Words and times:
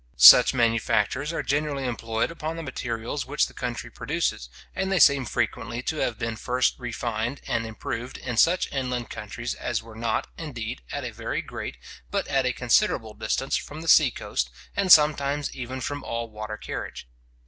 Such 0.17 0.51
manufactures 0.55 1.31
are 1.31 1.43
generally 1.43 1.85
employed 1.85 2.31
upon 2.31 2.55
the 2.55 2.63
materials 2.63 3.27
which 3.27 3.45
the 3.45 3.53
country 3.53 3.91
produces, 3.91 4.49
and 4.75 4.91
they 4.91 4.97
seem 4.97 5.25
frequently 5.25 5.83
to 5.83 5.97
have 5.97 6.17
been 6.17 6.37
first 6.37 6.73
refined 6.79 7.39
and 7.45 7.67
improved 7.67 8.17
in 8.17 8.35
such 8.35 8.67
inland 8.71 9.11
countries 9.11 9.53
as 9.53 9.83
were 9.83 9.93
not, 9.93 10.25
indeed, 10.39 10.81
at 10.91 11.03
a 11.05 11.11
very 11.11 11.43
great, 11.43 11.77
but 12.09 12.27
at 12.29 12.47
a 12.47 12.51
considerable 12.53 13.13
distance 13.13 13.55
from 13.57 13.81
the 13.81 13.87
sea 13.87 14.09
coast, 14.09 14.49
and 14.75 14.91
sometimes 14.91 15.55
even 15.55 15.79
from 15.79 16.03
all 16.03 16.27
water 16.31 16.57
carriage. 16.57 17.05